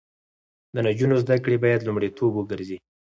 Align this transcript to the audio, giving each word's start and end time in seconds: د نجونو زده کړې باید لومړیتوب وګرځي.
د 0.73 0.75
نجونو 0.87 1.15
زده 1.23 1.35
کړې 1.43 1.57
باید 1.63 1.85
لومړیتوب 1.87 2.31
وګرځي. 2.35 2.77